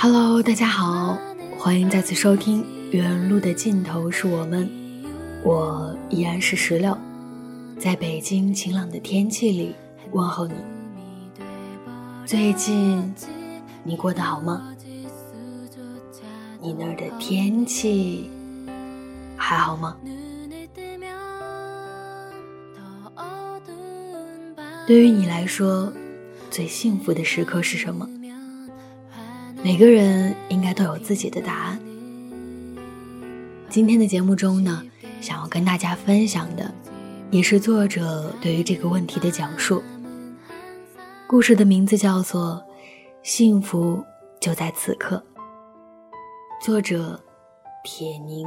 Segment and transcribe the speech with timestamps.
[0.00, 1.18] Hello，大家好，
[1.63, 2.61] 欢迎再次收听
[2.91, 4.67] 《原路的尽头是我们》，
[5.45, 6.93] 我依然是石榴，
[7.79, 9.73] 在北京晴朗的天气里
[10.11, 10.55] 问候你。
[12.25, 13.15] 最近
[13.81, 14.75] 你过得好吗？
[16.61, 18.29] 你那儿的天气
[19.37, 19.95] 还好吗？
[24.85, 25.93] 对于你来说，
[26.51, 28.05] 最幸福的时刻是什么？
[29.63, 31.79] 每个人应该都有自己的答案。
[33.69, 34.83] 今天的节目中呢，
[35.21, 36.69] 想要跟大家分享的，
[37.31, 39.81] 也是作者对于这个问题的讲述。
[41.25, 42.61] 故事的名字叫做
[43.23, 44.03] 《幸福
[44.37, 45.23] 就在此刻》，
[46.65, 47.17] 作者
[47.85, 48.45] 铁凝。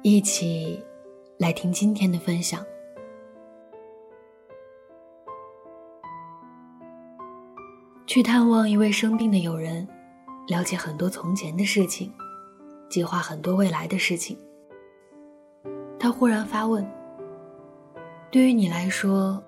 [0.00, 0.82] 一起
[1.38, 2.64] 来听今天的分享。
[8.10, 9.86] 去探望一位生病的友人，
[10.48, 12.12] 了解很多从前的事情，
[12.88, 14.36] 计划很多未来的事情。
[15.96, 16.84] 他忽然发问
[18.28, 19.40] ：“对于你来说，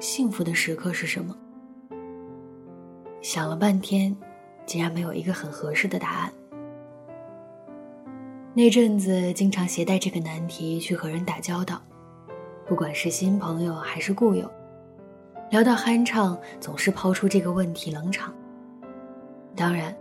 [0.00, 1.34] 幸福的时刻是什么？”
[3.22, 4.14] 想了半天，
[4.66, 6.30] 竟然没有一个很合适的答案。
[8.52, 11.80] 那阵子经常携带这个难题去和人打交道，
[12.66, 14.46] 不管是新朋友还是故友。
[15.50, 18.32] 聊到酣畅，总是抛出这个问题冷场。
[19.56, 19.94] 当然，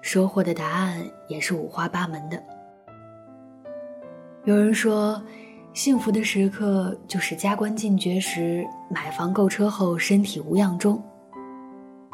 [0.00, 2.40] 收获的答案也是五花八门的。
[4.44, 5.20] 有人说，
[5.72, 10.96] 幸福的时刻就是加官进爵时、买房购车后身体无恙中；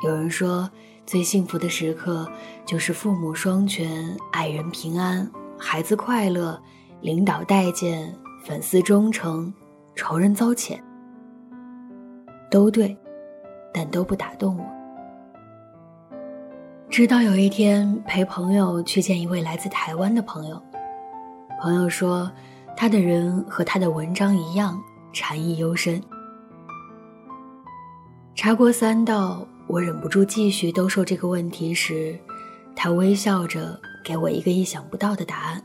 [0.02, 0.68] 有人说，
[1.04, 2.26] 最幸福的时刻
[2.64, 6.58] 就是父母双全、爱人平安、孩子快乐、
[7.02, 8.10] 领导待见、
[8.42, 9.52] 粉丝忠诚、
[9.94, 10.80] 仇人遭谴。
[12.50, 12.96] 都对，
[13.72, 14.64] 但都不打动我。
[16.90, 20.60] 直到有一天陪朋友去见一位来自台湾的朋友，
[21.60, 22.30] 朋友说
[22.76, 24.76] 他的人和他的文章一样
[25.12, 26.02] 禅意幽深。
[28.34, 32.18] 茶过三道，我忍不住继续兜售这个问题时，
[32.74, 35.62] 他微笑着给我一个意想不到的答案：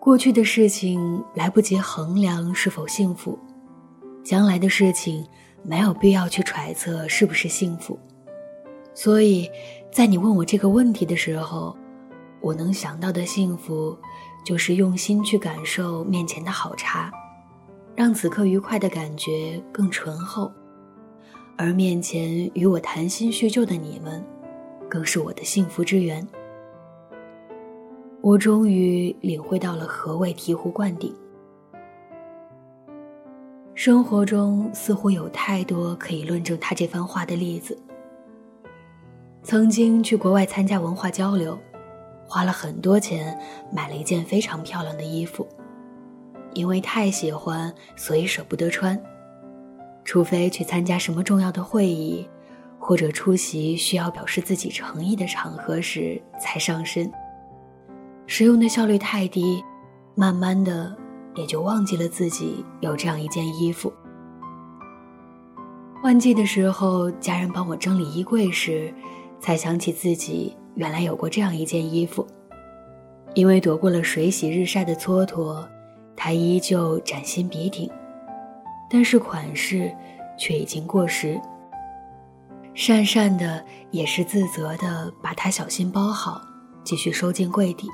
[0.00, 3.38] 过去的事情来不及衡量是否幸福。
[4.26, 5.24] 将来的事情
[5.62, 7.96] 没有必要去揣测是不是幸福，
[8.92, 9.48] 所以，
[9.92, 11.76] 在你问我这个问题的时候，
[12.40, 13.96] 我能想到的幸福，
[14.44, 17.12] 就是用心去感受面前的好茶，
[17.94, 20.50] 让此刻愉快的感觉更醇厚，
[21.56, 24.24] 而面前与我谈心叙旧的你们，
[24.88, 26.26] 更是我的幸福之源。
[28.22, 31.14] 我终于领会到了何谓醍醐灌顶。
[33.76, 37.78] 生活中似乎有太多可以论证他这番话的例子。
[39.42, 41.58] 曾经去国外参加文化交流，
[42.26, 43.38] 花了很多钱
[43.70, 45.46] 买了一件非常漂亮的衣服，
[46.54, 48.98] 因为太喜欢，所以舍不得穿，
[50.04, 52.26] 除非去参加什么重要的会议，
[52.78, 57.12] 或者出席需要表示自己诚意的场合时才上身。
[58.26, 59.62] 使用的效率太低，
[60.14, 60.96] 慢慢的
[61.36, 63.92] 也就忘记了自己有这样一件衣服。
[66.02, 68.92] 换季的时候，家人帮我整理衣柜时，
[69.40, 72.26] 才想起自己原来有过这样一件衣服。
[73.34, 75.66] 因为躲过了水洗日晒的蹉跎，
[76.16, 77.90] 它依旧崭新笔挺，
[78.88, 79.94] 但是款式
[80.38, 81.38] 却已经过时。
[82.74, 86.40] 讪讪的，也是自责的，把它小心包好，
[86.84, 87.88] 继续收进柜底。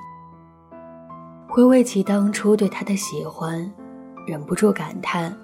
[1.54, 3.70] 回味起当初对他的喜欢，
[4.26, 5.36] 忍不住感叹，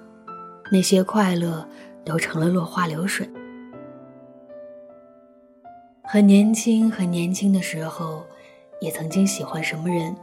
[0.73, 1.69] 那些快乐
[2.03, 3.29] 都成了落花流水。
[6.03, 8.25] 很年轻，很年轻的时候。
[8.81, 10.17] 也曾经喜欢什么人，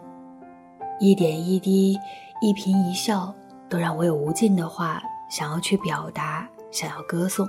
[1.02, 2.00] 一点一滴，
[2.42, 3.36] 一颦一笑，
[3.70, 7.46] 都让我有无尽的话想要去表达，想要歌颂。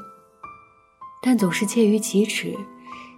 [1.23, 2.57] 但总是怯于启齿，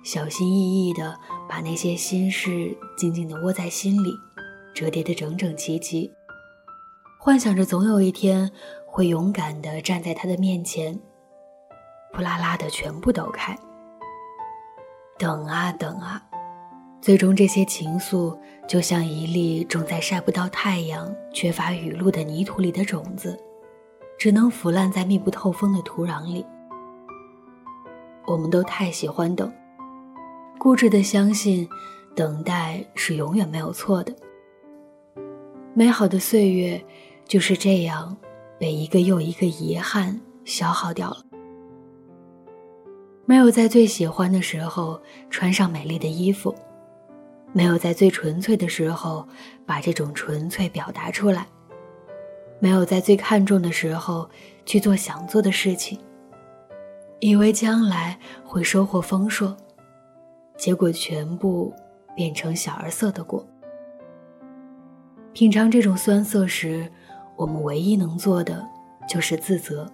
[0.05, 1.19] 小心翼翼的
[1.49, 4.13] 把那些心事静静的窝在心里，
[4.79, 6.09] 折叠得整整齐齐，
[7.19, 8.49] 幻想着总有一天
[8.87, 10.97] 会勇敢地站在他的面前，
[12.13, 13.59] 扑啦啦的全部抖开。
[15.19, 16.23] 等啊等啊。
[17.01, 18.39] 最终，这些情愫
[18.69, 23.37] 就像一粒种在晒不到太阳、缺乏雨露的泥土里的种子，
[24.17, 26.47] 只能腐烂在密不透风的土壤里。
[28.29, 29.53] 我们都太喜欢等，
[30.57, 31.69] 固执的相信，
[32.15, 34.15] 等待是永远没有错的。
[35.75, 36.83] 美好的岁月
[37.27, 38.17] 就是这样，
[38.59, 41.25] 被一个又一个遗憾消耗掉了。
[43.25, 45.01] 没有在最喜欢的时候
[45.31, 46.55] 穿上美丽的衣服。
[47.53, 49.27] 没有在最纯粹的时候
[49.65, 51.47] 把这种纯粹表达出来，
[52.61, 54.29] 没有在最看重的时候
[54.67, 55.99] 去做想做的事情，
[57.21, 59.57] 以为将来会收获丰硕，
[60.59, 61.73] 结果全部
[62.15, 63.47] 变成小儿色的果。
[65.33, 66.91] 品尝这种酸涩时，
[67.37, 68.67] 我们唯一能做的
[69.09, 69.91] 就是自责。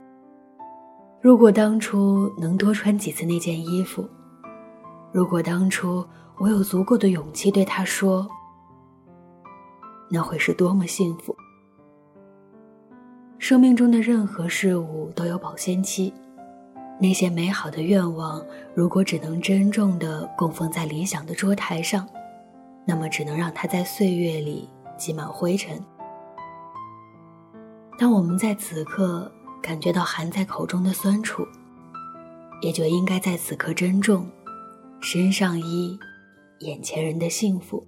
[1.20, 4.08] 如果当初能多穿几次那件衣服，
[5.12, 6.04] 如果当初。
[6.36, 8.28] 我有足够的勇气对他说
[10.10, 11.32] ：“那会是多么幸福。”
[13.38, 16.12] 生命中的任何事物都有保鲜期，
[17.00, 18.44] 那些美好的愿望，
[18.74, 22.04] 如果只能珍重的供奉在理想的桌台上，
[22.84, 25.82] 那么只能让它在岁月里积满灰尘。
[27.98, 29.30] 当我们在此刻
[29.62, 31.46] 感觉到含在口中的酸楚，
[32.60, 34.28] 也就应该在此刻珍重
[35.00, 35.98] 身上衣。
[36.60, 37.86] 眼前人的幸福。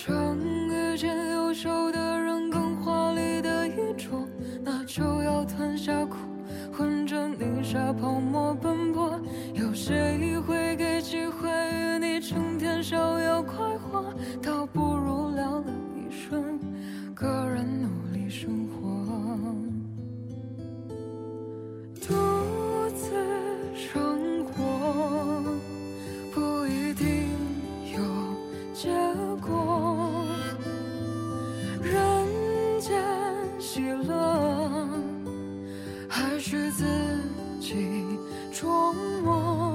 [0.00, 4.08] 想遇见优秀的人更华丽的衣着
[4.62, 6.16] 那就要吞下苦
[6.72, 9.20] 混着泥沙泡沫奔波。
[9.54, 14.14] 有谁会给机会与你成天逍遥快活？
[14.40, 14.87] 倒不
[36.50, 36.86] 是自
[37.60, 37.74] 己
[38.50, 38.90] 琢
[39.22, 39.67] 磨。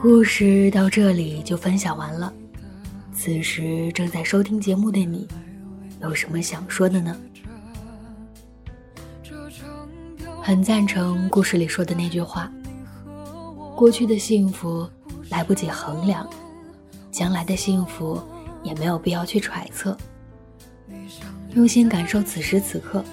[0.00, 2.32] 故事到这里就分享完了。
[3.12, 5.26] 此时正在收听节目的你，
[6.00, 7.16] 有什么想说的呢？
[10.40, 12.48] 很赞成故事里说的那句话：
[13.74, 14.88] 过去的幸福
[15.30, 16.30] 来不及衡量，
[17.10, 18.22] 将来的幸福
[18.62, 19.98] 也没有必要去揣测。
[21.54, 23.04] 用心感受此时此刻，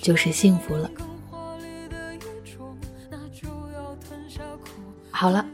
[0.00, 0.90] 就是幸福了。
[5.10, 5.44] 好了，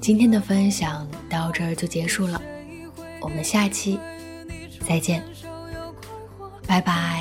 [0.00, 2.40] 今天的分享到这儿就结束了，
[3.20, 3.98] 我们下期
[4.86, 5.22] 再见，
[6.66, 7.19] 拜拜。